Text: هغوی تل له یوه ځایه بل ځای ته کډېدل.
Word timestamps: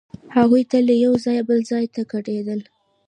هغوی 0.35 0.63
تل 0.71 0.83
له 0.89 0.95
یوه 1.03 1.17
ځایه 1.25 1.43
بل 1.49 1.59
ځای 1.71 1.85
ته 1.93 2.01
کډېدل. 2.11 2.59